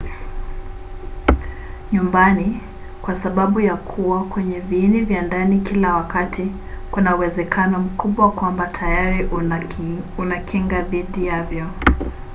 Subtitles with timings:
[1.91, 2.61] nyumbani
[3.01, 6.51] kwa sababu ya kuwa kwenye viini vya ndani kila wakati
[6.91, 9.25] kuna uwezekano mkubwa kwamba tayari
[10.17, 11.67] una kinga dhidi yavyo